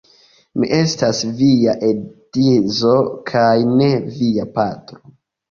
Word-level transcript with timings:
Mi 0.61 0.69
estas 0.77 1.19
via 1.41 1.75
edzo 1.89 2.95
kaj 3.33 3.53
ne 3.75 3.93
via 4.19 4.49
patro. 4.59 5.01